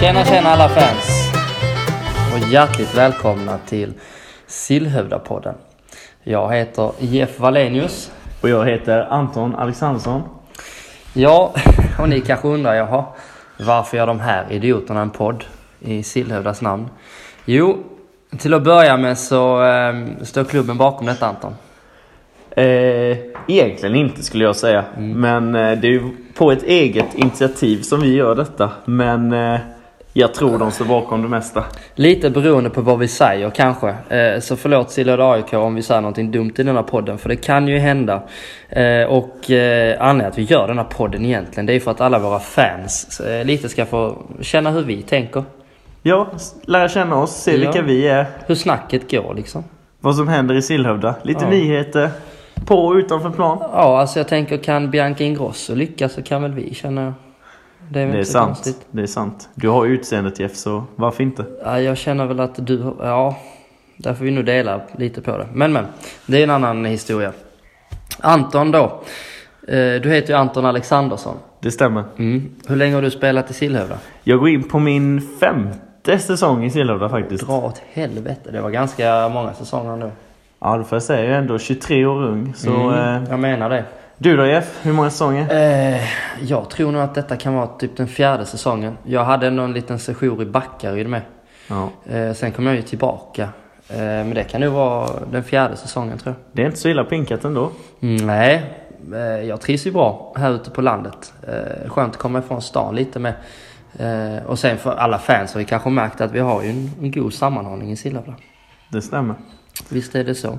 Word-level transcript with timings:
Tjena 0.00 0.24
tjena 0.24 0.48
alla 0.48 0.68
fans! 0.68 1.32
Och 2.32 2.52
hjärtligt 2.52 2.94
välkomna 2.94 3.58
till 3.58 3.92
Sillhövdapodden. 4.46 5.54
Jag 6.22 6.54
heter 6.54 6.92
Jeff 6.98 7.40
Wallenius. 7.40 8.12
Och 8.42 8.48
jag 8.48 8.66
heter 8.66 9.00
Anton 9.10 9.54
Alexandersson. 9.54 10.22
Ja, 11.12 11.54
och 11.98 12.08
ni 12.08 12.20
kanske 12.20 12.48
undrar, 12.48 12.74
jaha, 12.74 13.04
varför 13.58 13.96
gör 13.96 14.06
de 14.06 14.20
här 14.20 14.52
idioterna 14.52 15.00
en 15.00 15.10
podd 15.10 15.44
i 15.80 16.02
Sillhövdas 16.02 16.60
namn? 16.60 16.88
Jo, 17.44 17.78
till 18.38 18.54
att 18.54 18.64
börja 18.64 18.96
med 18.96 19.18
så 19.18 19.64
eh, 19.64 19.94
står 20.22 20.44
klubben 20.44 20.78
bakom 20.78 21.06
detta 21.06 21.26
Anton. 21.26 21.54
Eh, 22.50 23.18
egentligen 23.48 23.94
inte 23.94 24.22
skulle 24.22 24.44
jag 24.44 24.56
säga. 24.56 24.84
Men 24.98 25.54
eh, 25.54 25.78
det 25.78 25.86
är 25.86 25.92
ju 25.92 26.16
på 26.34 26.52
ett 26.52 26.62
eget 26.62 27.14
initiativ 27.14 27.82
som 27.82 28.00
vi 28.00 28.14
gör 28.14 28.34
detta. 28.34 28.70
Men 28.84 29.32
eh, 29.32 29.60
jag 30.12 30.34
tror 30.34 30.58
de 30.58 30.70
står 30.70 30.84
bakom 30.84 31.22
det 31.22 31.28
mesta. 31.28 31.64
Lite 31.94 32.30
beroende 32.30 32.70
på 32.70 32.80
vad 32.80 32.98
vi 32.98 33.08
säger 33.08 33.50
kanske. 33.50 33.88
Eh, 34.08 34.40
så 34.40 34.56
förlåt 34.56 34.90
Sillhövda 34.90 35.30
AIK 35.32 35.52
om 35.54 35.74
vi 35.74 35.82
säger 35.82 36.00
någonting 36.00 36.30
dumt 36.30 36.52
i 36.56 36.62
denna 36.62 36.82
podden, 36.82 37.18
för 37.18 37.28
det 37.28 37.36
kan 37.36 37.68
ju 37.68 37.78
hända. 37.78 38.22
Eh, 38.68 39.02
och 39.04 39.50
eh, 39.50 39.96
anledningen 40.02 40.26
att 40.32 40.38
vi 40.38 40.42
gör 40.42 40.68
denna 40.68 40.84
podden 40.84 41.24
egentligen, 41.24 41.66
det 41.66 41.72
är 41.72 41.80
för 41.80 41.90
att 41.90 42.00
alla 42.00 42.18
våra 42.18 42.38
fans 42.38 43.20
eh, 43.20 43.44
lite 43.44 43.68
ska 43.68 43.86
få 43.86 44.16
känna 44.40 44.70
hur 44.70 44.82
vi 44.82 45.02
tänker. 45.02 45.44
Ja, 46.02 46.26
lära 46.62 46.88
känna 46.88 47.16
oss, 47.16 47.30
se 47.42 47.50
Ja. 47.52 47.56
vilka 47.58 47.82
vi 47.82 48.08
är. 48.08 48.26
Hur 48.46 48.54
snacket 48.54 49.10
går 49.10 49.34
liksom. 49.34 49.64
Vad 50.00 50.16
som 50.16 50.28
händer 50.28 50.54
i 50.54 50.62
Sillhövda. 50.62 51.14
Lite 51.22 51.44
Ja. 51.44 51.50
nyheter. 51.50 52.10
På 52.66 52.74
och 52.86 52.94
utanför 52.94 53.30
plan. 53.30 53.58
Ja, 53.60 54.00
alltså 54.00 54.18
jag 54.18 54.28
tänker 54.28 54.56
kan 54.56 54.90
Bianca 54.90 55.24
Ingrosso 55.24 55.74
lyckas 55.74 56.12
så 56.12 56.22
kan 56.22 56.42
väl 56.42 56.52
vi 56.52 56.74
känna 56.74 57.02
jag. 57.04 57.12
Det 57.92 58.00
är 58.00 58.06
Det 58.12 58.18
är 58.18 58.24
sant. 58.24 58.46
konstigt. 58.46 58.86
Det 58.90 59.02
är 59.02 59.06
sant. 59.06 59.48
Du 59.54 59.68
har 59.68 59.86
utseendet 59.86 60.40
Jeff, 60.40 60.54
så 60.56 60.84
varför 60.96 61.22
inte? 61.22 61.44
Ja, 61.64 61.80
jag 61.80 61.96
känner 61.98 62.26
väl 62.26 62.40
att 62.40 62.66
du, 62.66 62.94
ja, 63.00 63.36
där 63.96 64.14
får 64.14 64.24
vi 64.24 64.30
nog 64.30 64.44
dela 64.44 64.80
lite 64.96 65.20
på 65.20 65.38
det. 65.38 65.46
Men 65.52 65.72
men, 65.72 65.84
det 66.26 66.38
är 66.38 66.42
en 66.42 66.50
annan 66.50 66.84
historia. 66.84 67.32
Anton 68.20 68.70
då. 68.70 69.02
Eh, 69.68 70.00
Du 70.02 70.10
heter 70.10 70.28
ju 70.28 70.34
Anton 70.38 70.66
Alexandersson. 70.66 71.34
Det 71.60 71.70
stämmer. 71.70 72.04
Mm. 72.16 72.50
Hur 72.66 72.76
länge 72.76 72.94
har 72.94 73.02
du 73.02 73.10
spelat 73.10 73.50
i 73.50 73.54
Sillhövda? 73.54 73.98
Jag 74.24 74.38
går 74.38 74.48
in 74.48 74.62
på 74.68 74.78
min 74.78 75.20
femte 75.40 76.18
säsong 76.18 76.64
i 76.64 76.70
Sillhövda 76.70 77.08
faktiskt. 77.08 77.46
Dra 77.46 77.56
åt 77.58 77.82
helvete, 77.92 78.50
det 78.52 78.60
var 78.60 78.70
ganska 78.70 79.28
många 79.28 79.54
säsonger 79.54 79.96
nu. 79.96 80.10
Ja, 80.60 80.76
det 80.76 80.84
får 80.84 80.96
jag 80.96 81.02
säga. 81.02 81.24
Jag 81.24 81.34
är 81.34 81.38
ändå 81.38 81.58
23 81.58 82.06
år 82.06 82.22
ung. 82.24 82.52
Så, 82.56 82.70
Mm, 82.70 83.22
eh, 83.22 83.30
jag 83.30 83.40
menar 83.40 83.70
det. 83.70 83.84
Du 84.22 84.36
då 84.36 84.46
Jeff? 84.46 84.78
Hur 84.82 84.92
många 84.92 85.10
säsonger? 85.10 85.54
Eh, 85.54 86.00
jag 86.40 86.70
tror 86.70 86.92
nog 86.92 87.02
att 87.02 87.14
detta 87.14 87.36
kan 87.36 87.54
vara 87.54 87.66
typ 87.66 87.96
den 87.96 88.08
fjärde 88.08 88.46
säsongen. 88.46 88.98
Jag 89.04 89.24
hade 89.24 89.46
ändå 89.46 89.62
en 89.62 89.72
liten 89.72 89.98
session 89.98 90.42
i 90.42 90.44
Backaryd 90.44 91.08
med. 91.08 91.22
Ja. 91.68 91.90
Eh, 92.06 92.32
sen 92.32 92.52
kom 92.52 92.66
jag 92.66 92.76
ju 92.76 92.82
tillbaka. 92.82 93.42
Eh, 93.88 93.98
men 93.98 94.34
det 94.34 94.44
kan 94.44 94.60
nog 94.60 94.72
vara 94.72 95.10
den 95.32 95.44
fjärde 95.44 95.76
säsongen 95.76 96.18
tror 96.18 96.34
jag. 96.34 96.44
Det 96.52 96.62
är 96.62 96.66
inte 96.66 96.78
så 96.78 96.88
illa 96.88 97.04
pinkat 97.04 97.44
ändå. 97.44 97.70
Mm, 98.00 98.26
nej, 98.26 98.62
eh, 99.12 99.18
jag 99.20 99.60
trivs 99.60 99.86
ju 99.86 99.92
bra 99.92 100.34
här 100.36 100.50
ute 100.50 100.70
på 100.70 100.82
landet. 100.82 101.32
Eh, 101.48 101.90
skönt 101.90 102.12
att 102.12 102.20
komma 102.20 102.38
ifrån 102.38 102.62
stan 102.62 102.94
lite 102.94 103.18
med. 103.18 103.34
Eh, 103.98 104.46
och 104.46 104.58
sen 104.58 104.78
för 104.78 104.94
alla 104.94 105.18
fans 105.18 105.54
har 105.54 105.58
vi 105.58 105.64
kanske 105.64 105.90
märkt 105.90 106.20
att 106.20 106.32
vi 106.32 106.40
har 106.40 106.62
ju 106.62 106.70
en, 106.70 106.90
en 107.02 107.10
god 107.10 107.34
sammanhållning 107.34 107.92
i 107.92 107.96
Sillhövda. 107.96 108.34
Det 108.88 109.02
stämmer. 109.02 109.34
Visst 109.92 110.14
är 110.14 110.24
det 110.24 110.34
så. 110.34 110.58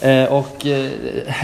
Eh, 0.00 0.32
och 0.32 0.66
eh, 0.66 0.90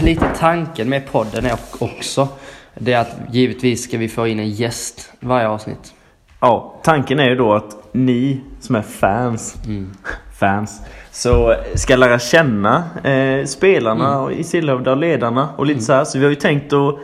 lite 0.01 0.25
tanken 0.37 0.89
med 0.89 1.11
podden 1.11 1.45
är 1.45 1.57
också 1.79 2.27
det 2.75 2.95
att 2.95 3.15
givetvis 3.31 3.83
ska 3.83 3.97
vi 3.97 4.09
få 4.09 4.27
in 4.27 4.39
en 4.39 4.49
gäst 4.49 5.13
varje 5.19 5.47
avsnitt. 5.47 5.93
Ja, 6.39 6.79
tanken 6.83 7.19
är 7.19 7.29
ju 7.29 7.35
då 7.35 7.53
att 7.53 7.77
ni 7.91 8.41
som 8.59 8.75
är 8.75 8.81
fans, 8.81 9.55
fans, 10.39 10.81
så 11.11 11.55
ska 11.75 11.95
lära 11.95 12.19
känna 12.19 12.83
eh, 13.03 13.45
spelarna 13.45 14.21
och 14.21 14.31
i 14.31 14.43
Sillhövda 14.43 14.91
och 14.91 14.97
ledarna 14.97 15.49
och 15.57 15.65
lite 15.65 15.81
så 15.81 15.93
här. 15.93 16.03
Så 16.03 16.17
vi 16.17 16.23
har 16.23 16.29
ju 16.29 16.35
tänkt 16.35 16.73
att 16.73 16.95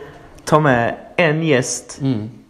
ta 0.44 0.60
med 0.60 0.96
en 1.16 1.42
gäst 1.42 2.00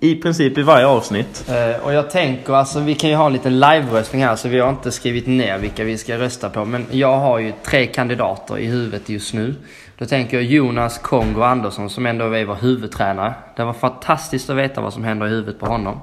i 0.01 0.15
princip 0.15 0.59
i 0.59 0.63
varje 0.63 0.87
avsnitt. 0.87 1.45
Eh, 1.49 1.85
och 1.85 1.93
jag 1.93 2.11
tänker, 2.11 2.53
alltså 2.53 2.81
vi 2.81 2.95
kan 2.95 3.11
ju 3.11 3.17
ha 3.17 3.27
en 3.27 3.33
liten 3.33 3.61
live-röstning 3.61 4.25
här 4.25 4.37
så 4.37 4.49
vi 4.49 4.61
har 4.61 4.71
inte 4.71 4.91
skrivit 4.91 5.27
ner 5.27 5.59
vilka 5.59 5.85
vi 5.85 5.99
ska 5.99 6.19
rösta 6.19 6.51
på. 6.51 6.65
Men 6.65 6.87
jag 6.91 7.19
har 7.19 7.39
ju 7.39 7.53
tre 7.65 7.87
kandidater 7.87 8.59
i 8.59 8.67
huvudet 8.67 9.09
just 9.09 9.35
nu. 9.35 9.55
Då 9.99 10.07
tänker 10.07 10.37
jag 10.37 10.47
Jonas 10.47 10.99
Kongo 10.99 11.43
Andersson 11.43 11.91
som 11.91 12.07
ändå 12.07 12.25
är 12.33 12.45
vår 12.45 12.55
huvudtränare. 12.55 13.35
Det 13.57 13.65
var 13.65 13.73
fantastiskt 13.73 14.51
att 14.51 14.57
veta 14.57 14.81
vad 14.81 14.93
som 14.93 15.05
händer 15.05 15.27
i 15.27 15.31
huvudet 15.31 15.61
på 15.61 15.67
honom. 15.67 16.01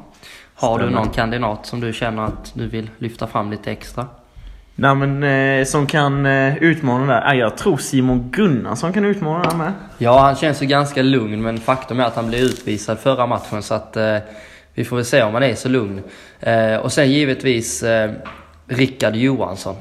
Har 0.55 0.79
du 0.79 0.84
Stämmer. 0.85 0.97
någon 1.00 1.09
kandidat 1.09 1.66
som 1.66 1.79
du 1.79 1.94
känner 1.94 2.23
att 2.23 2.51
du 2.53 2.67
vill 2.67 2.89
lyfta 2.97 3.28
fram 3.28 3.51
lite 3.51 3.72
extra? 3.72 4.05
Nej 4.75 4.96
men 4.96 5.24
eh, 5.24 5.66
som 5.66 5.88
kan 5.88 6.25
eh, 6.25 6.58
utmana 6.58 7.13
där. 7.13 7.22
Ah, 7.28 7.34
jag 7.34 7.58
tror 7.58 7.78
Simon 7.78 8.30
Gunnarsson 8.31 8.94
kan 8.94 9.06
utmana 9.06 9.44
där 9.44 9.58
med. 9.58 9.74
Ja, 9.97 10.19
han 10.19 10.36
känns 10.36 10.62
ju 10.62 10.66
ganska 10.66 11.02
lugn 11.02 11.41
men 11.41 11.58
faktum 11.58 12.00
är 12.00 12.03
att 12.03 12.16
han 12.16 12.28
blev 12.28 12.41
utvisad 12.41 13.00
förra 13.00 13.25
matchen 13.28 13.64
så 13.64 13.74
att 13.74 13.97
eh, 13.97 14.18
vi 14.74 14.85
får 14.85 14.96
väl 14.96 15.06
se 15.06 15.24
om 15.24 15.34
han 15.34 15.44
är 15.44 15.56
så 15.56 15.69
lugn. 15.69 16.02
Eh, 16.40 16.75
och 16.75 16.91
sen 16.91 17.12
givetvis 17.12 17.84
eh, 17.84 18.12
Rickard 18.68 19.16
Johansson. 19.16 19.75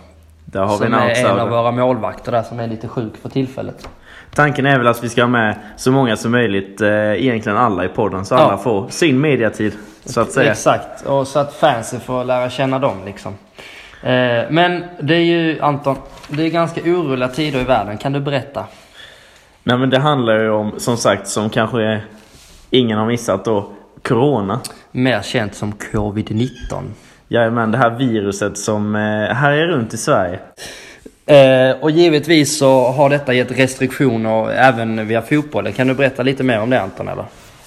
Där 0.44 0.60
har 0.60 0.78
vi 0.78 0.84
som 0.84 0.86
en 0.86 0.94
är 0.94 1.24
en 1.24 1.40
av 1.40 1.48
våra 1.48 1.70
målvakter 1.70 2.32
där 2.32 2.42
som 2.42 2.60
är 2.60 2.66
lite 2.66 2.88
sjuk 2.88 3.12
för 3.22 3.28
tillfället. 3.28 3.88
Tanken 4.34 4.66
är 4.66 4.78
väl 4.78 4.86
att 4.86 5.04
vi 5.04 5.08
ska 5.08 5.22
ha 5.22 5.28
med 5.28 5.56
så 5.76 5.92
många 5.92 6.16
som 6.16 6.32
möjligt, 6.32 6.80
eh, 6.80 6.88
egentligen 6.90 7.58
alla 7.58 7.84
i 7.84 7.88
podden, 7.88 8.24
så 8.24 8.34
Ja. 8.34 8.38
alla 8.38 8.58
får 8.58 8.88
sin 8.88 9.20
mediatid. 9.20 9.72
Så 10.04 10.20
att 10.20 10.32
säga. 10.32 10.50
Exakt, 10.50 11.02
och 11.06 11.26
så 11.26 11.38
att 11.38 11.54
fansen 11.54 12.00
får 12.00 12.24
lära 12.24 12.50
känna 12.50 12.78
dem 12.78 12.96
liksom. 13.04 13.34
Eh, 14.04 14.44
men 14.50 14.84
det 15.00 15.14
är 15.14 15.24
ju 15.24 15.60
Anton, 15.60 15.96
det 16.28 16.42
är 16.42 16.50
ganska 16.50 16.80
oroliga 16.80 17.28
tider 17.28 17.60
i 17.60 17.64
världen. 17.64 17.98
Kan 17.98 18.12
du 18.12 18.20
berätta? 18.20 18.64
Nej 19.62 19.78
men 19.78 19.90
det 19.90 19.98
handlar 19.98 20.40
ju 20.40 20.50
om, 20.50 20.72
som 20.78 20.96
sagt, 20.96 21.28
som 21.28 21.50
kanske 21.50 22.00
ingen 22.70 22.98
har 22.98 23.06
missat 23.06 23.44
då, 23.44 23.70
Corona. 24.02 24.60
Mer 24.92 25.22
känt 25.22 25.54
som 25.54 25.72
Covid-19. 25.72 26.48
Jajamän, 27.28 27.70
det 27.70 27.78
här 27.78 27.90
viruset 27.90 28.58
som 28.58 28.96
eh, 28.96 29.34
härjar 29.34 29.66
runt 29.66 29.94
i 29.94 29.96
Sverige. 29.96 30.38
Eh, 31.26 31.76
och 31.80 31.90
givetvis 31.90 32.58
så 32.58 32.88
har 32.88 33.10
detta 33.10 33.34
gett 33.34 33.58
restriktioner 33.58 34.50
även 34.50 35.08
via 35.08 35.22
fotbollen. 35.22 35.72
Kan 35.72 35.88
du 35.88 35.94
berätta 35.94 36.22
lite 36.22 36.42
mer 36.42 36.60
om 36.60 36.70
det 36.70 36.80
Anton 36.80 37.08
eller? 37.08 37.24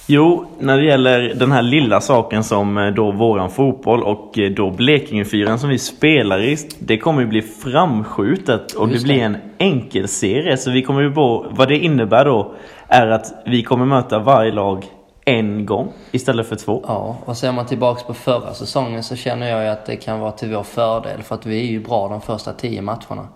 Jo, 0.09 0.45
när 0.59 0.77
det 0.77 0.85
gäller 0.85 1.33
den 1.35 1.51
här 1.51 1.61
lilla 1.61 2.01
saken 2.01 2.43
som 2.43 2.77
eh, 2.77 2.93
då 2.93 3.11
våran 3.11 3.49
fotboll 3.49 4.03
och 4.03 4.39
eh, 4.39 4.51
då 4.51 4.71
Blekingefyran 4.71 5.59
som 5.59 5.69
vi 5.69 5.79
spelar 5.79 6.39
i, 6.39 6.57
det 6.79 6.97
kommer 6.97 7.21
ju 7.21 7.27
bli 7.27 7.41
framskjutet 7.41 8.73
och 8.73 8.89
Just 8.89 8.99
det 8.99 9.13
blir 9.13 9.23
en 9.23 9.37
enkelserie. 9.57 10.57
Så 10.57 10.71
vi 10.71 10.81
kommer 10.81 11.01
ju 11.01 11.11
på, 11.11 11.45
vad 11.49 11.67
det 11.67 11.77
innebär 11.77 12.25
då 12.25 12.53
är 12.87 13.07
att 13.07 13.33
vi 13.45 13.63
kommer 13.63 13.85
möta 13.85 14.19
varje 14.19 14.51
lag 14.51 14.85
en 15.25 15.65
gång 15.65 15.93
istället 16.11 16.47
för 16.47 16.55
två. 16.55 16.83
Ja, 16.87 17.17
och 17.25 17.37
ser 17.37 17.51
man 17.51 17.65
tillbaks 17.65 18.03
på 18.03 18.13
förra 18.13 18.53
säsongen 18.53 19.03
så 19.03 19.15
känner 19.15 19.49
jag 19.49 19.63
ju 19.63 19.69
att 19.69 19.85
det 19.85 19.95
kan 19.95 20.19
vara 20.19 20.31
till 20.31 20.53
vår 20.53 20.63
fördel. 20.63 21.23
För 21.23 21.35
att 21.35 21.45
vi 21.45 21.59
är 21.59 21.71
ju 21.71 21.79
bra 21.79 22.07
de 22.07 22.21
första 22.21 22.53
tio 22.53 22.81
matcherna. 22.81 23.27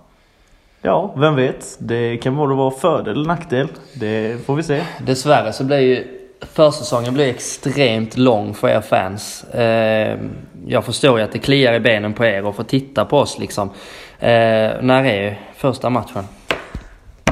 Ja, 0.82 1.14
vem 1.18 1.36
vet? 1.36 1.78
Det 1.80 2.18
kan 2.18 2.36
både 2.36 2.56
vara 2.56 2.72
fördel 2.72 3.14
eller 3.14 3.28
nackdel. 3.28 3.68
Det 3.94 4.46
får 4.46 4.56
vi 4.56 4.64
se. 4.64 4.82
Dessvärre 5.06 5.54
så 5.54 5.64
blir 5.64 5.80
ju 5.80 6.21
försäsongen 6.54 7.14
blir 7.14 7.28
extremt 7.28 8.18
lång 8.18 8.54
för 8.54 8.70
er 8.70 8.82
fans. 8.82 9.44
Eh, 9.44 10.18
jag 10.68 10.86
förstår 10.86 11.20
ju 11.20 11.26
att 11.26 11.32
det 11.32 11.40
kliar 11.40 11.74
i 11.74 11.80
benen 11.80 12.14
på 12.14 12.26
er 12.26 12.46
och 12.46 12.56
få 12.56 12.64
titta 12.64 13.06
på 13.06 13.18
oss 13.18 13.40
liksom. 13.40 13.70
Eh, 14.20 14.30
när 14.82 15.06
är 15.06 15.40
första 15.56 15.90
matchen? 15.90 16.24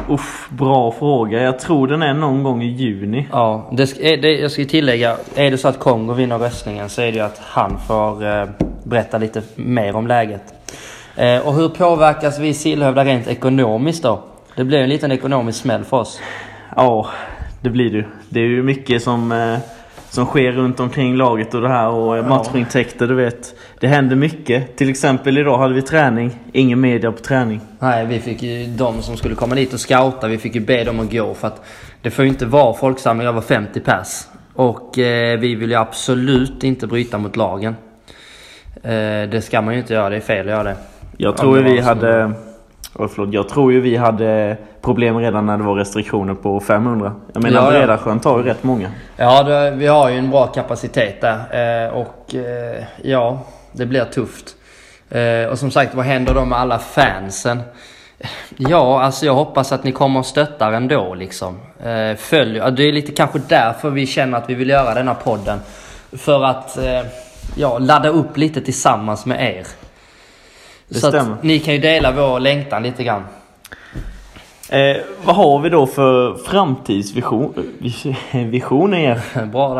Uff, 0.09 0.50
bra 0.50 0.92
fråga. 0.92 1.42
Jag 1.42 1.59
tror 1.59 1.88
den 1.88 2.02
är 2.02 2.14
någon 2.14 2.44
gång 2.44 2.64
i 2.64 2.68
juni. 2.68 3.28
Ja, 3.31 3.69
det, 3.72 4.01
är 4.01 4.18
det, 4.18 4.31
jag 4.31 4.51
ska 4.51 4.66
tillägga. 4.66 5.18
Är 5.36 5.51
det 5.51 5.57
så 5.57 5.68
att 5.68 5.80
Kongo 5.80 6.13
vinner 6.13 6.38
röstningen 6.38 6.89
så 6.89 7.01
är 7.01 7.06
det 7.06 7.18
ju 7.18 7.24
att 7.24 7.42
han 7.44 7.80
får 7.88 8.28
eh, 8.28 8.45
berätta 8.83 9.18
lite 9.18 9.42
mer 9.56 9.95
om 9.95 10.07
läget. 10.07 10.44
Eh, 11.16 11.48
och 11.48 11.54
hur 11.54 11.69
påverkas 11.69 12.39
vi 12.39 12.54
Sillhövda 12.54 13.06
rent 13.06 13.28
ekonomiskt 13.28 14.04
då? 14.04 14.24
Det 14.56 14.63
blir 14.63 14.80
en 14.80 14.89
liten 14.89 15.12
ekonomisk 15.12 15.62
smäll 15.62 15.83
för 15.83 15.98
oss. 15.98 16.22
Ja, 16.75 17.10
det 17.61 17.69
blir 17.69 17.89
det 17.91 18.06
Det 18.29 18.39
är 18.39 18.45
ju 18.45 18.63
mycket 18.63 19.03
som, 19.03 19.31
eh, 19.31 19.57
som 20.09 20.25
sker 20.25 20.51
runt 20.51 20.79
omkring 20.79 21.15
laget 21.15 21.53
och 21.53 21.61
det 21.61 21.67
här 21.69 21.89
och 21.89 22.25
matchintäkter, 22.25 23.07
du 23.07 23.15
vet. 23.15 23.56
Det 23.79 23.88
händer 23.88 24.15
mycket. 24.15 24.77
Till 24.77 24.89
exempel 24.89 25.38
idag 25.38 25.57
hade 25.57 25.73
vi 25.73 25.81
träning. 25.81 26.31
Ingen 26.53 26.79
media 26.81 27.11
på 27.11 27.17
träning. 27.17 27.61
Nej, 27.79 28.06
vi 28.06 28.19
fick 28.19 28.44
ju 28.44 28.65
de 28.65 29.01
som 29.01 29.17
skulle 29.17 29.35
komma 29.35 29.56
dit 29.56 29.73
och 29.73 29.79
scouta, 29.79 30.27
vi 30.27 30.38
fick 30.38 30.56
ju 30.56 30.61
be 30.61 30.83
dem 30.83 31.00
att 31.00 31.11
gå 31.11 31.33
för 31.33 31.47
att 31.47 31.65
det 32.01 32.09
får 32.11 32.25
ju 32.25 32.29
inte 32.29 32.45
vara 32.45 32.73
folksamling 32.73 33.27
över 33.27 33.41
50 33.41 33.79
pers. 33.79 34.07
Och 34.53 35.00
eh, 35.00 35.39
vi 35.39 35.56
vill 35.56 35.69
ju 35.69 35.75
absolut 35.75 36.63
inte 36.63 36.88
bryta 36.88 37.17
mot 37.17 37.35
lagen. 37.35 37.75
Eh, 38.83 39.29
det 39.31 39.44
ska 39.45 39.61
man 39.61 39.73
ju 39.73 39.79
inte 39.79 39.94
göra, 39.94 40.09
det 40.09 40.15
är 40.15 40.19
fel 40.21 40.39
att 40.45 40.51
göra 40.51 40.63
det. 40.63 40.75
Jag 41.17 41.33
Ja, 41.33 41.38
tror 41.38 41.57
vi 41.57 41.79
hade... 41.79 42.31
Förlåt, 43.07 43.34
jag 43.34 43.50
tror 43.50 43.72
ju 43.74 43.81
vi 43.81 43.96
hade 43.96 44.57
problem 44.81 45.18
redan 45.18 45.46
när 45.46 45.57
det 45.57 45.63
var 45.63 45.75
restriktioner 45.75 46.34
på 46.34 46.60
500. 46.60 47.16
Jag 47.34 47.44
menar 47.44 47.62
Ja, 47.62 47.74
ja. 47.74 47.80
Bredasjön 47.80 48.19
tar 48.19 48.38
ju 48.38 48.44
rätt 48.44 48.63
många. 48.63 48.92
Ja, 49.18 49.44
det, 49.44 49.72
vi 49.72 49.88
har 49.88 50.10
ju 50.10 50.18
en 50.18 50.31
bra 50.31 50.48
kapacitet 50.48 51.22
där. 51.22 51.86
Eh, 51.86 51.94
och 51.94 52.36
eh, 52.36 52.84
ja, 53.04 53.40
Det 53.72 53.86
blir 53.86 54.06
tufft. 54.06 54.56
Eh, 55.10 55.51
och 55.51 55.60
som 55.60 55.72
sagt, 55.72 55.96
vad 55.96 56.06
händer 56.06 56.34
då 56.34 56.46
med 56.46 56.60
alla 56.60 56.80
fansen? 56.80 57.62
Ja, 58.57 59.02
alltså 59.02 59.25
jag 59.25 59.34
hoppas 59.34 59.72
att 59.72 59.84
ni 59.84 59.92
kommer 59.92 60.19
och 60.19 60.25
stöttar 60.25 60.72
ändå 60.72 61.13
liksom. 61.13 61.57
Eh, 61.84 62.16
följ, 62.18 62.60
det 62.72 62.84
är 62.84 62.92
lite 62.92 63.12
kanske 63.12 63.40
därför 63.48 63.90
vi 63.90 64.06
känner 64.06 64.38
att 64.38 64.50
vi 64.50 64.54
vill 64.54 64.69
göra 64.69 64.94
denna 64.94 65.13
podden. 65.13 65.60
För 66.12 66.44
att 66.44 66.78
eh, 66.78 67.02
ja, 67.56 67.78
ladda 67.78 68.10
upp 68.10 68.38
lite 68.38 68.62
tillsammans 68.62 69.25
med 69.25 69.57
er. 69.57 69.68
Det 70.89 70.95
Så 71.00 71.07
stämmer. 71.07 71.33
att 71.33 71.44
ni 71.44 71.59
kan 71.59 71.74
ju 71.74 71.80
dela 71.80 72.12
vår 72.12 72.39
längtan 72.39 72.83
lite 72.83 73.03
grann. 73.03 73.24
Eh, 74.69 74.97
vad 75.24 75.36
har 75.36 75.59
vi 75.59 75.69
då 75.69 75.86
för 75.88 76.36
framtidsvision? 76.36 77.53
vis- 77.80 78.06
Vision 78.31 78.94
är 78.94 79.45
Bra 79.51 79.74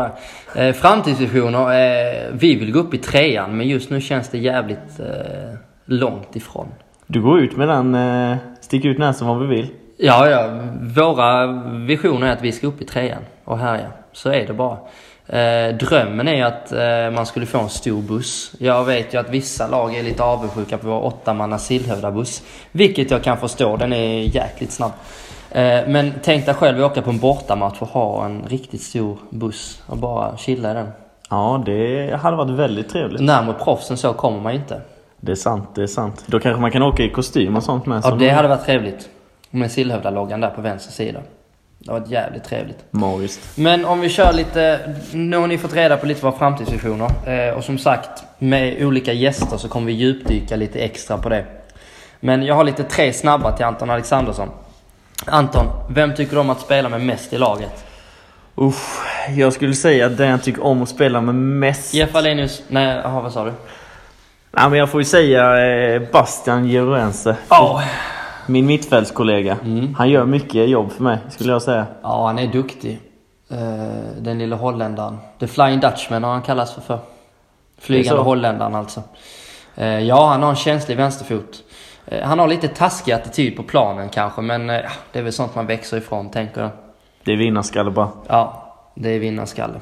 där. 0.54 0.68
Eh, 0.68 0.74
framtidsvisioner. 0.74 1.60
Eh, 1.60 2.22
vi 2.32 2.54
vill 2.54 2.72
gå 2.72 2.78
upp 2.78 2.94
i 2.94 2.98
trean 2.98 3.56
men 3.56 3.68
just 3.68 3.90
nu 3.90 4.00
känns 4.00 4.28
det 4.28 4.38
jävligt 4.38 5.00
eh, 5.00 5.54
långt 5.84 6.36
ifrån. 6.36 6.66
Du 7.06 7.22
går 7.22 7.40
ut 7.40 7.56
med 7.56 7.68
den, 7.68 7.94
eh, 7.94 8.36
stick 8.60 8.84
ut 8.84 8.98
näsan 8.98 9.28
vad 9.28 9.40
vi 9.40 9.46
vill. 9.46 9.66
Ja, 9.96 10.28
ja. 10.30 10.48
Våra 10.80 11.46
visioner 11.86 12.26
är 12.26 12.32
att 12.32 12.42
vi 12.42 12.52
ska 12.52 12.66
upp 12.66 12.80
i 12.80 12.84
trean 12.84 13.22
och 13.44 13.58
härja. 13.58 13.86
Så 14.12 14.30
är 14.30 14.46
det 14.46 14.52
bara. 14.52 14.78
Eh, 15.26 15.74
drömmen 15.76 16.28
är 16.28 16.34
ju 16.34 16.42
att 16.42 16.72
eh, 16.72 17.10
man 17.14 17.26
skulle 17.26 17.46
få 17.46 17.58
en 17.58 17.68
stor 17.68 18.02
buss. 18.02 18.52
Jag 18.58 18.84
vet 18.84 19.14
ju 19.14 19.20
att 19.20 19.30
vissa 19.30 19.68
lag 19.68 19.96
är 19.96 20.02
lite 20.02 20.22
avundsjuka 20.22 20.78
på 20.78 20.88
vår 20.88 21.04
åttamanna 21.04 21.58
Sillhövda-buss. 21.58 22.42
Vilket 22.72 23.10
jag 23.10 23.22
kan 23.22 23.38
förstå, 23.38 23.76
den 23.76 23.92
är 23.92 24.36
jäkligt 24.36 24.72
snabb. 24.72 24.92
Eh, 25.50 25.80
men 25.86 26.12
tänk 26.22 26.46
dig 26.46 26.54
själv 26.54 26.84
att 26.84 26.90
åka 26.90 27.02
på 27.02 27.10
en 27.10 27.18
bortamatch 27.18 27.82
och 27.82 27.88
ha 27.88 28.24
en 28.24 28.42
riktigt 28.48 28.82
stor 28.82 29.18
buss 29.30 29.82
och 29.86 29.96
bara 29.96 30.36
chilla 30.36 30.70
i 30.70 30.74
den. 30.74 30.88
Ja, 31.30 31.62
det 31.66 32.16
hade 32.22 32.36
varit 32.36 32.50
väldigt 32.50 32.88
trevligt. 32.88 33.20
Närmare 33.20 33.56
proffsen 33.64 33.96
så 33.96 34.12
kommer 34.12 34.40
man 34.40 34.52
ju 34.52 34.58
inte. 34.58 34.80
Det 35.20 35.32
är 35.32 35.36
sant, 35.36 35.68
det 35.74 35.82
är 35.82 35.86
sant. 35.86 36.24
Då 36.26 36.40
kanske 36.40 36.60
man 36.60 36.70
kan 36.70 36.82
åka 36.82 37.02
i 37.02 37.10
kostym 37.10 37.56
och 37.56 37.62
sånt 37.62 37.86
med. 37.86 38.02
Ja, 38.04 38.10
det 38.10 38.28
hade 38.28 38.48
varit 38.48 38.64
trevligt. 38.64 39.08
Med 39.50 39.70
Sillhövda-loggan 39.70 40.40
där 40.40 40.50
på 40.50 40.60
vänster 40.60 40.92
sida. 40.92 41.20
Det 41.84 41.92
har 41.92 42.00
varit 42.00 42.10
jävligt 42.10 42.44
trevligt. 42.44 42.84
Magiskt. 42.90 43.40
Men 43.58 43.84
om 43.84 44.00
vi 44.00 44.08
kör 44.08 44.32
lite, 44.32 44.80
nu 45.12 45.36
har 45.36 45.46
ni 45.46 45.58
fått 45.58 45.74
reda 45.74 45.96
på 45.96 46.06
lite 46.06 46.22
våra 46.22 46.38
framtidsvisioner. 46.38 47.10
Eh, 47.26 47.54
och 47.54 47.64
som 47.64 47.78
sagt, 47.78 48.24
med 48.38 48.82
olika 48.84 49.12
gäster 49.12 49.56
så 49.56 49.68
kommer 49.68 49.86
vi 49.86 49.92
djupdyka 49.92 50.56
lite 50.56 50.78
extra 50.78 51.18
på 51.18 51.28
det. 51.28 51.44
Men 52.20 52.42
jag 52.42 52.54
har 52.54 52.64
lite 52.64 52.82
tre 52.84 53.12
snabba 53.12 53.56
till 53.56 53.64
Anton 53.64 53.90
Alexandersson. 53.90 54.48
Anton, 55.26 55.66
vem 55.88 56.14
tycker 56.14 56.34
du 56.34 56.40
om 56.40 56.50
att 56.50 56.60
spela 56.60 56.88
med 56.88 57.00
mest 57.00 57.32
i 57.32 57.38
laget? 57.38 57.84
Uff, 58.54 59.00
jag 59.36 59.52
skulle 59.52 59.74
säga 59.74 60.06
att 60.06 60.16
den 60.16 60.28
jag 60.28 60.42
tycker 60.42 60.64
om 60.64 60.82
att 60.82 60.88
spela 60.88 61.20
med 61.20 61.34
mest... 61.34 61.94
Jeff 61.94 62.14
Alenius, 62.14 62.62
nej, 62.68 62.98
aha, 62.98 63.20
vad 63.20 63.32
sa 63.32 63.44
du? 63.44 63.52
Nej, 64.52 64.70
men 64.70 64.78
jag 64.78 64.90
får 64.90 65.00
ju 65.00 65.04
säga 65.04 65.66
eh, 65.66 66.02
Bastian 66.12 66.68
Geroense. 66.68 67.36
Ja. 67.48 67.82
Min 68.50 68.66
mittfältskollega. 68.66 69.56
Mm. 69.64 69.94
Han 69.94 70.10
gör 70.10 70.24
mycket 70.24 70.68
jobb 70.68 70.92
för 70.92 71.02
mig, 71.02 71.18
skulle 71.28 71.52
jag 71.52 71.62
säga. 71.62 71.86
Ja, 72.02 72.26
han 72.26 72.38
är 72.38 72.46
duktig. 72.46 73.00
Eh, 73.50 73.58
den 74.18 74.38
lilla 74.38 74.56
holländaren. 74.56 75.18
The 75.38 75.46
Flying 75.46 75.80
Dutchman 75.80 76.24
har 76.24 76.32
han 76.32 76.42
kallats 76.42 76.74
för. 76.74 76.80
för. 76.80 76.98
Flygande 77.78 78.22
holländaren 78.22 78.74
alltså. 78.74 79.02
Eh, 79.74 79.98
ja, 79.98 80.26
han 80.28 80.42
har 80.42 80.50
en 80.50 80.56
känslig 80.56 80.96
vänsterfot. 80.96 81.62
Eh, 82.06 82.26
han 82.26 82.38
har 82.38 82.48
lite 82.48 82.68
taskig 82.68 83.12
attityd 83.12 83.56
på 83.56 83.62
planen 83.62 84.08
kanske, 84.08 84.42
men 84.42 84.66
det 84.66 84.82
är 85.12 85.22
väl 85.22 85.32
sånt 85.32 85.54
man 85.54 85.66
växer 85.66 85.96
ifrån, 85.96 86.30
tänker 86.30 86.60
jag. 86.60 86.70
Det 87.24 87.32
är 87.32 87.36
vinnarskalle 87.36 87.90
bara. 87.90 88.08
Ja, 88.28 88.74
det 88.94 89.10
är 89.10 89.18
vinnarskalle. 89.18 89.80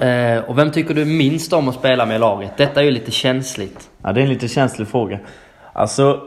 Eh, 0.00 0.44
och 0.44 0.58
vem 0.58 0.70
tycker 0.72 0.94
du 0.94 1.04
minst 1.04 1.52
om 1.52 1.68
att 1.68 1.74
spela 1.74 2.06
med 2.06 2.16
i 2.16 2.18
laget? 2.18 2.56
Detta 2.56 2.80
är 2.80 2.84
ju 2.84 2.90
lite 2.90 3.10
känsligt. 3.10 3.90
Ja, 4.02 4.12
det 4.12 4.20
är 4.20 4.22
en 4.22 4.30
lite 4.30 4.48
känslig 4.48 4.88
fråga. 4.88 5.18
Alltså, 5.72 6.20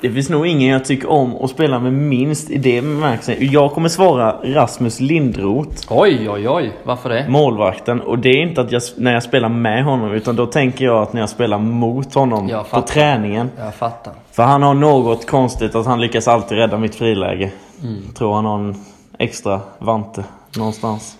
det 0.00 0.10
finns 0.10 0.28
nog 0.28 0.46
ingen 0.46 0.68
jag 0.68 0.84
tycker 0.84 1.10
om 1.10 1.36
att 1.44 1.50
spela 1.50 1.78
med 1.78 1.92
minst 1.92 2.50
i 2.50 2.58
det 2.58 2.82
bemärkelsen. 2.82 3.36
Jag 3.38 3.72
kommer 3.72 3.88
svara 3.88 4.36
Rasmus 4.44 5.00
Lindroth, 5.00 5.86
Oj, 5.88 6.30
oj, 6.30 6.48
oj. 6.48 6.72
Varför 6.84 7.08
det? 7.08 7.28
målvakten. 7.28 8.00
Och 8.00 8.18
det 8.18 8.28
är 8.28 8.42
inte 8.42 8.60
att 8.60 8.72
jag, 8.72 8.82
när 8.96 9.12
jag 9.12 9.22
spelar 9.22 9.48
med 9.48 9.84
honom, 9.84 10.12
utan 10.12 10.36
då 10.36 10.46
tänker 10.46 10.84
jag 10.84 11.02
att 11.02 11.12
när 11.12 11.20
jag 11.20 11.30
spelar 11.30 11.58
mot 11.58 12.14
honom 12.14 12.64
på 12.70 12.82
träningen. 12.82 13.50
Jag 13.58 13.74
fattar. 13.74 14.12
För 14.32 14.42
han 14.42 14.62
har 14.62 14.74
något 14.74 15.26
konstigt 15.26 15.74
att 15.74 15.86
han 15.86 16.00
lyckas 16.00 16.28
alltid 16.28 16.58
rädda 16.58 16.78
mitt 16.78 16.94
friläge. 16.94 17.52
Mm. 17.82 18.02
Tror 18.14 18.34
han 18.34 18.44
har 18.44 18.58
en 18.58 18.74
extra 19.18 19.60
vante 19.78 20.24
någonstans. 20.56 21.16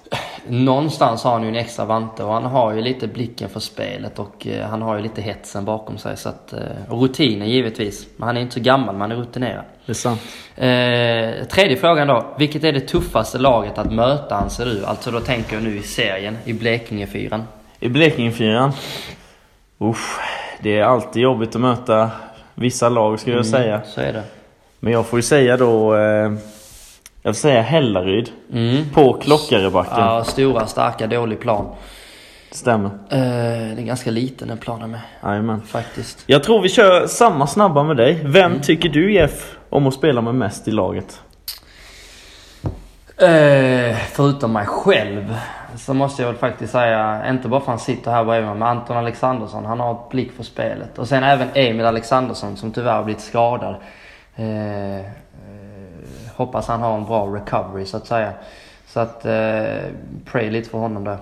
Någonstans 0.49 1.25
har 1.25 1.33
han 1.33 1.43
ju 1.43 1.49
en 1.49 1.55
extra 1.55 1.85
vante 1.85 2.25
och 2.25 2.33
han 2.33 2.45
har 2.45 2.73
ju 2.73 2.83
lite 2.83 3.07
blicken 3.07 3.49
för 3.49 3.61
spelet 3.61 4.19
och 4.19 4.47
eh, 4.47 4.67
han 4.67 4.83
har 4.83 4.97
ju 4.97 5.03
lite 5.03 5.23
hetsen 5.23 5.65
bakom 5.65 5.99
sig. 5.99 6.17
Så 6.17 6.29
att, 6.29 6.53
eh, 6.53 6.61
och 6.89 7.03
rutinen 7.03 7.49
givetvis. 7.49 8.07
Men 8.17 8.27
han 8.27 8.37
är 8.37 8.41
inte 8.41 8.55
så 8.55 8.61
gammal, 8.61 8.95
men 8.95 9.01
han 9.01 9.13
är 9.13 9.17
rutinerad. 9.17 9.65
Det 9.87 9.93
är 9.93 9.95
sant. 9.95 10.21
Eh, 10.57 11.47
tredje 11.49 11.77
frågan 11.77 12.09
då. 12.09 12.27
Vilket 12.39 12.65
är 12.65 12.73
det 12.73 12.81
tuffaste 12.81 13.39
laget 13.39 13.79
att 13.79 13.93
möta 13.93 14.35
anser 14.37 14.65
du? 14.65 14.85
Alltså 14.85 15.11
då 15.11 15.21
tänker 15.21 15.55
jag 15.55 15.63
nu 15.63 15.77
i 15.77 15.83
serien, 15.83 16.39
i 16.45 16.53
Blekingefyran. 16.53 17.43
I 17.81 17.89
Blekingefyran. 17.89 18.73
Usch, 19.81 20.21
det 20.63 20.79
är 20.79 20.83
alltid 20.83 21.23
jobbigt 21.23 21.55
att 21.55 21.61
möta 21.61 22.11
vissa 22.55 22.89
lag 22.89 23.21
skulle 23.21 23.37
jag 23.37 23.47
säga. 23.47 23.81
Så 23.87 24.01
är 24.01 24.13
det. 24.13 24.23
Men 24.81 24.93
jag 24.93 25.07
får 25.07 25.19
ju 25.19 25.23
säga 25.23 25.57
då... 25.57 25.97
Eh, 25.97 26.33
jag 27.22 27.34
får 27.34 27.40
säga 27.40 27.62
Hällaryd. 27.62 28.31
Mm. 28.52 28.84
På 28.94 29.12
Klockarebacken. 29.12 29.99
Ja, 29.99 30.25
stora, 30.25 30.67
starka, 30.67 31.06
dålig 31.06 31.40
plan. 31.40 31.75
Stämmer. 32.50 32.87
Eh, 32.88 33.19
det 33.76 33.82
är 33.82 33.87
ganska 33.87 34.11
liten 34.11 34.49
den 34.49 34.58
planen 34.58 34.90
med, 34.90 35.00
Jajamän. 35.22 35.62
faktiskt. 35.62 36.22
Jag 36.26 36.43
tror 36.43 36.62
vi 36.62 36.69
kör 36.69 37.06
samma 37.06 37.46
snabba 37.46 37.82
med 37.82 37.96
dig. 37.96 38.20
Vem 38.25 38.61
tycker 38.61 38.88
du 38.88 39.12
Jeff 39.14 39.56
om 39.69 39.87
att 39.87 39.94
spela 39.94 40.20
med 40.20 40.34
mest 40.34 40.69
i 40.69 40.70
laget? 40.70 41.20
Eh, 43.17 43.96
förutom 44.12 44.52
mig 44.52 44.67
själv 44.67 45.37
så 45.76 45.94
måste 45.94 46.22
jag 46.22 46.28
väl 46.28 46.38
faktiskt 46.38 46.72
säga, 46.72 47.28
inte 47.31 47.49
bara 47.49 47.61
för 47.61 47.64
att 47.64 47.78
han 47.78 47.78
sitter 47.78 48.11
här 48.11 48.25
bredvid 48.25 48.49
mig, 48.49 48.58
men 48.58 48.69
Anton 48.69 48.96
Alexandersson. 48.96 49.64
Han 49.64 49.81
har 49.81 49.93
ett 49.93 50.08
blick 50.11 50.32
för 50.32 50.43
spelet. 50.43 50.99
Och 50.99 51.08
sen 51.08 51.25
även 51.25 51.49
Emil 51.55 51.87
Alexandersson 51.87 52.56
som 52.56 52.72
tyvärr 52.72 52.93
har 52.94 53.05
blivit 53.05 53.22
skadad. 53.22 53.75
Eh, 54.37 55.06
hoppas 56.41 56.69
han 56.69 56.81
har 56.81 56.97
en 56.97 57.05
bra 57.05 57.27
recovery 57.27 57.87
så 57.87 57.97
att 57.97 58.07
säga. 58.07 58.33
Så 58.87 59.01
att, 59.01 59.27
eh, 59.27 59.33
pray 60.25 60.51
lite 60.51 60.70
för 60.70 60.79
honom 60.79 61.05
där. 61.05 61.19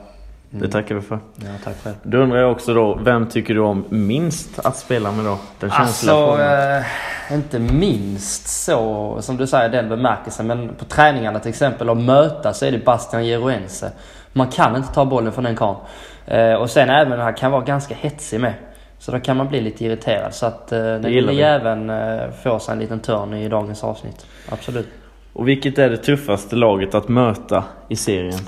Det 0.50 0.68
tackar 0.68 0.94
vi 0.94 1.00
för. 1.00 1.18
Ja, 1.36 1.46
tack 1.64 1.82
själv. 1.82 1.94
Då 2.02 2.18
undrar 2.18 2.38
jag 2.38 2.52
också 2.52 2.74
då, 2.74 2.98
vem 3.02 3.26
tycker 3.26 3.54
du 3.54 3.60
om 3.60 3.84
minst 3.88 4.58
att 4.58 4.76
spela 4.76 5.12
med 5.12 5.24
då? 5.24 5.38
Den 5.60 5.70
Alltså, 5.70 6.38
eh, 6.40 7.34
inte 7.34 7.58
minst 7.58 8.48
så, 8.48 9.16
som 9.20 9.36
du 9.36 9.46
säger, 9.46 9.68
den 9.68 9.88
bemärkelsen. 9.88 10.46
Men 10.46 10.74
på 10.74 10.84
träningarna 10.84 11.38
till 11.38 11.48
exempel, 11.48 11.90
och 11.90 11.96
möta 11.96 12.52
så 12.52 12.66
är 12.66 12.70
det 12.72 12.84
Bastian 12.84 13.24
Geroense. 13.24 13.92
Man 14.32 14.48
kan 14.48 14.76
inte 14.76 14.94
ta 14.94 15.04
bollen 15.04 15.32
från 15.32 15.44
den 15.44 15.56
karln. 15.56 15.78
Eh, 16.26 16.54
och 16.54 16.70
sen 16.70 16.90
även, 16.90 17.20
han 17.20 17.34
kan 17.34 17.52
vara 17.52 17.64
ganska 17.64 17.94
hetsig 17.94 18.40
med. 18.40 18.54
Så 18.98 19.12
då 19.12 19.20
kan 19.20 19.36
man 19.36 19.48
bli 19.48 19.60
lite 19.60 19.84
irriterad. 19.84 20.34
Så 20.34 20.46
att 20.46 20.72
eh, 20.72 20.78
den 20.78 21.02
lille 21.02 21.32
jäveln 21.32 21.90
eh, 21.90 22.30
får 22.42 22.58
sig 22.58 22.72
en 22.72 22.78
liten 22.78 23.00
törn 23.00 23.34
i 23.34 23.48
dagens 23.48 23.84
avsnitt. 23.84 24.26
Absolut. 24.48 24.88
Och 25.38 25.48
vilket 25.48 25.78
är 25.78 25.90
det 25.90 25.96
tuffaste 25.96 26.56
laget 26.56 26.94
att 26.94 27.08
möta 27.08 27.64
i 27.88 27.96
serien? 27.96 28.40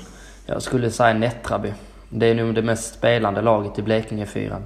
Jag 0.45 0.61
skulle 0.61 0.91
säga 0.91 1.13
Nättraby. 1.13 1.73
Det 2.09 2.25
är 2.25 2.35
nog 2.35 2.55
det 2.55 2.61
mest 2.61 2.93
spelande 2.93 3.41
laget 3.41 3.79
i 3.79 3.81
Blekingefyran. 3.81 4.61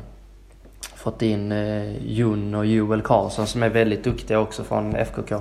Fått 0.96 1.22
in 1.22 1.52
eh, 1.52 1.98
Jon 2.06 2.56
och 2.56 2.66
Joel 2.66 3.02
Karlsson 3.02 3.48
som 3.48 3.64
är 3.64 3.70
väldigt 3.70 4.04
duktiga 4.04 4.40
också 4.40 4.64
från 4.64 4.96
FKK. 4.96 5.36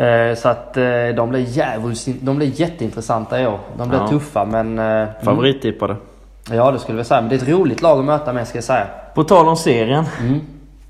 Eh, 0.00 0.34
så 0.36 0.48
att 0.48 0.76
eh, 0.76 1.08
de 1.16 1.28
blir 1.28 1.40
jävligt, 1.40 2.06
de 2.20 2.36
blir 2.36 2.60
jätteintressanta 2.60 3.40
i 3.40 3.46
år. 3.46 3.58
De 3.78 3.88
blir 3.88 3.98
Ja. 3.98 4.08
tuffa 4.08 4.44
men... 4.44 4.78
Eh, 4.78 5.08
Favorittippade? 5.22 5.92
mm, 5.92 6.58
ja 6.58 6.70
det 6.70 6.78
skulle 6.78 6.98
jag 6.98 7.06
säga. 7.06 7.20
Men 7.20 7.30
det 7.30 7.36
är 7.36 7.42
ett 7.42 7.48
roligt 7.48 7.82
lag 7.82 7.98
att 7.98 8.04
möta 8.04 8.32
med 8.32 8.48
ska 8.48 8.56
jag 8.58 8.64
säga. 8.64 8.86
På 9.14 9.24
tal 9.24 9.48
om 9.48 9.56
serien. 9.56 10.04
Mm. 10.20 10.40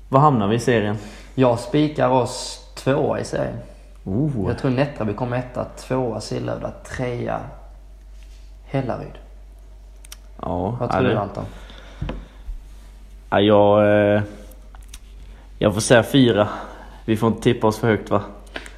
Var 0.09 0.19
hamnar 0.19 0.47
vi 0.47 0.55
i 0.55 0.59
serien? 0.59 0.97
Jag 1.35 1.59
spikar 1.59 2.09
oss 2.09 2.59
tvåa 2.75 3.19
i 3.19 3.23
serien. 3.23 3.55
Oh. 4.03 4.47
Jag 4.47 4.57
tror 4.57 4.71
Nättraby 4.71 5.13
kommer 5.13 5.37
etta, 5.37 5.65
tvåa 5.65 6.21
Sillhövda, 6.21 6.71
trea 6.97 7.39
Hällaryd. 8.65 9.13
Ja, 10.41 10.77
Vad 10.79 10.91
tror 10.91 11.01
du 11.03 11.09
det- 11.09 11.19
Anton? 11.19 11.45
Ja, 13.29 13.39
jag... 13.39 13.87
Eh, 14.15 14.21
jag 15.61 15.73
får 15.73 15.81
säga 15.81 16.03
fyra. 16.03 16.47
Vi 17.05 17.17
får 17.17 17.27
inte 17.29 17.41
tippa 17.41 17.67
oss 17.67 17.77
för 17.79 17.87
högt 17.87 18.09
va? 18.09 18.21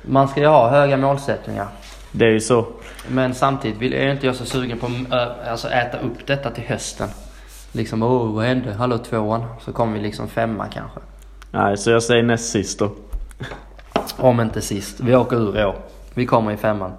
Man 0.01 0.27
ska 0.27 0.39
ju 0.41 0.47
ha 0.47 0.69
höga 0.69 0.97
målsättningar. 0.97 1.67
Det 2.11 2.25
är 2.25 2.29
ju 2.31 2.39
så. 2.39 2.65
Men 3.09 3.33
samtidigt 3.35 3.77
vill 3.77 3.93
jag 3.93 4.11
inte 4.11 4.25
jag 4.25 4.35
så 4.35 4.45
sugen 4.45 4.79
på 4.79 4.85
att 4.85 5.13
ö, 5.13 5.49
alltså 5.51 5.69
äta 5.69 5.97
upp 5.99 6.27
detta 6.27 6.49
till 6.51 6.63
hösten. 6.63 7.09
Liksom, 7.71 8.03
åh 8.03 8.31
vad 8.35 8.45
hände? 8.45 8.73
Hallå 8.73 8.97
tvåan. 8.97 9.45
Så 9.61 9.73
kommer 9.73 9.93
vi 9.93 9.99
liksom 10.03 10.27
femma 10.27 10.67
kanske. 10.67 10.99
Nej, 11.51 11.77
så 11.77 11.91
jag 11.91 12.03
säger 12.03 12.23
näst 12.23 12.51
sist 12.51 12.79
då. 12.79 12.91
Om 14.17 14.41
inte 14.41 14.61
sist. 14.61 14.99
Vi 14.99 15.15
åker 15.15 15.35
ur 15.35 15.59
i 15.59 15.65
år. 15.65 15.75
Vi 16.13 16.25
kommer 16.25 16.51
i 16.51 16.57
femman. 16.57 16.91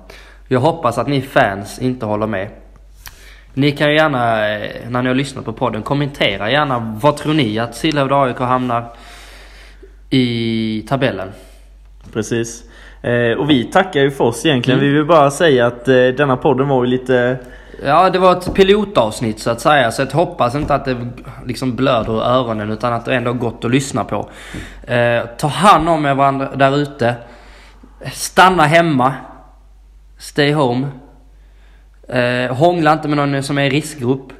Jag 0.49 0.61
hoppas 0.61 0.99
att 0.99 1.09
ni 1.09 1.21
fans 1.21 1.79
inte 1.79 2.07
håller 2.07 2.27
med. 2.27 2.49
Ni 3.55 3.73
kan 3.73 3.91
ju 3.91 3.97
gärna, 3.97 4.49
eh, 4.49 4.89
när 4.89 5.03
ni 5.03 5.09
har 5.09 5.15
lyssnat 5.15 5.45
på 5.45 5.53
podden, 5.53 5.83
kommentera 5.83 6.51
gärna. 6.51 6.99
Vad 7.03 7.17
tror 7.17 7.35
ni 7.35 7.59
att 7.59 7.75
Sillhövde 7.75 8.17
AIK 8.17 8.39
hamnar 8.39 8.85
i 10.11 10.85
tabellen? 10.89 11.33
Precis. 12.13 12.65
Eh, 13.03 13.39
och 13.39 13.51
vi 13.51 13.65
tackar 13.65 14.01
ju 14.01 14.11
för 14.11 14.25
oss 14.25 14.47
egentligen. 14.47 14.81
Mm. 14.81 14.91
Vi 14.91 14.97
vill 14.97 15.07
bara 15.07 15.31
säga 15.31 15.67
att 15.67 15.89
eh, 15.89 15.95
denna 15.95 16.37
podden 16.37 16.69
var 16.69 16.85
ju 16.85 16.91
lite... 16.91 17.39
Ja, 17.85 18.11
det 18.11 18.19
var 18.19 18.33
ett 18.33 18.55
pilotavsnitt 18.55 19.41
så 19.41 19.51
att 19.51 19.61
säga. 19.61 19.91
Så 19.91 20.03
jag 20.03 20.07
hoppas 20.07 20.55
inte 20.55 20.75
att 20.75 20.85
det 20.85 20.97
liksom 21.47 21.77
blöder 21.77 22.13
ur 22.13 22.23
öronen 22.23 22.71
utan 22.71 22.93
att 22.93 23.05
det 23.05 23.15
ändå 23.15 23.31
är 23.31 23.35
gott 23.35 23.65
att 23.65 23.71
lyssna 23.71 24.05
på. 24.05 24.29
Eh, 24.83 25.23
ta 25.39 25.47
hand 25.47 25.89
om 25.89 26.07
er 26.07 26.15
varandra 26.15 26.57
där 26.57 26.77
ute. 26.77 27.15
Stanna 28.13 28.63
hemma. 28.63 29.15
Stay 30.19 30.53
home. 30.53 30.89
Eh, 32.09 32.55
hångla 32.57 32.93
inte 32.93 33.09
med 33.09 33.17
någon 33.17 33.43
som 33.43 33.59
är 33.59 33.65
i 33.65 33.71
riskgrupp. 33.71 34.33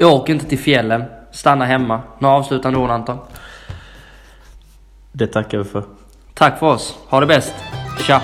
Åk 0.00 0.28
inte 0.28 0.46
till 0.46 0.58
fjällen. 0.58 1.04
Stanna 1.32 1.64
hemma. 1.64 2.00
Några 2.18 2.34
avslutande 2.34 2.78
ord 2.78 2.90
Anton? 2.90 3.18
Det 5.12 5.26
tackar 5.26 5.58
vi 5.58 5.64
för. 5.64 5.84
Tack 6.34 6.58
för 6.58 6.66
oss. 6.66 6.98
Ha 7.08 7.20
det 7.20 7.26
bäst. 7.26 7.54
Tja! 8.06 8.22